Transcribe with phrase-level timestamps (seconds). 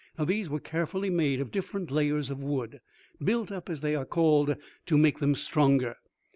[0.19, 2.81] These were carefully made, of different layers of wood
[3.23, 4.55] "built up" as they are called,
[4.87, 5.95] to make them stronger.